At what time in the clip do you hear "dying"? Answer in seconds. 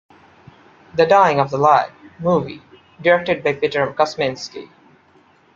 1.05-1.39